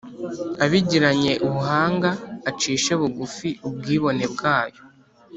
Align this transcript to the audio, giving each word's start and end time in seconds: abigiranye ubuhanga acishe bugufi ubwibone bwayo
abigiranye 0.63 1.31
ubuhanga 1.45 2.09
acishe 2.49 2.91
bugufi 3.01 3.49
ubwibone 3.67 4.25
bwayo 4.33 4.81